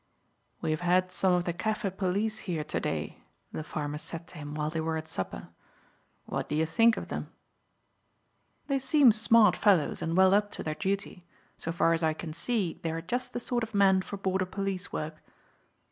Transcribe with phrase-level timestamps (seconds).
[0.61, 4.39] "We have had some of the Kaffir police here to day," the farmer said to
[4.39, 5.49] him while they were at supper.
[6.25, 7.29] "What do you think of them?"
[8.65, 11.23] "They seem smart fellows, and well up to their duty.
[11.55, 14.47] So far as I can see they are just the sort of men for border
[14.47, 15.21] police work."